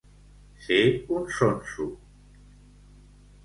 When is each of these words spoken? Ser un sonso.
Ser 0.67 0.79
un 1.17 1.29
sonso. 1.37 1.87